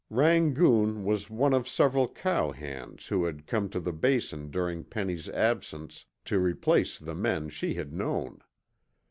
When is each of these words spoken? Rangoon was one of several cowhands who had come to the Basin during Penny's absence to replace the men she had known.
Rangoon 0.09 1.03
was 1.05 1.29
one 1.29 1.53
of 1.53 1.67
several 1.67 2.07
cowhands 2.07 3.09
who 3.09 3.23
had 3.25 3.45
come 3.45 3.69
to 3.69 3.79
the 3.79 3.93
Basin 3.93 4.49
during 4.49 4.83
Penny's 4.83 5.29
absence 5.29 6.07
to 6.25 6.39
replace 6.39 6.97
the 6.97 7.13
men 7.13 7.49
she 7.49 7.75
had 7.75 7.93
known. 7.93 8.41